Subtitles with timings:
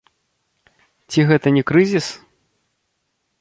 [1.15, 2.07] Ці гэта не крызіс?